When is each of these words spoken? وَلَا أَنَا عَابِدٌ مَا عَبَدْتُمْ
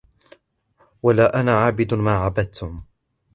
وَلَا 1.03 1.41
أَنَا 1.41 1.51
عَابِدٌ 1.51 1.93
مَا 1.93 2.11
عَبَدْتُمْ 2.11 2.81